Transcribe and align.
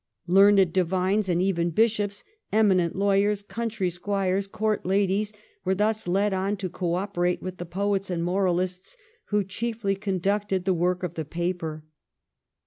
Learned 0.25 0.73
divines 0.73 1.29
and 1.29 1.43
even 1.43 1.69
bishops, 1.69 2.23
eminent 2.51 2.95
lawyers, 2.95 3.43
country 3.43 3.91
squires, 3.91 4.47
court 4.47 4.83
ladies, 4.83 5.31
were 5.63 5.75
thus 5.75 6.07
led 6.07 6.33
on 6.33 6.57
to 6.57 6.71
co 6.71 6.95
operate 6.95 7.39
with 7.43 7.57
the 7.57 7.67
poets 7.67 8.09
and 8.09 8.23
moralists 8.23 8.97
who 9.25 9.43
chiefly 9.43 9.93
conducted 9.93 10.65
the 10.65 10.73
work 10.73 11.03
of 11.03 11.13
the 11.13 11.23
paper. 11.23 11.83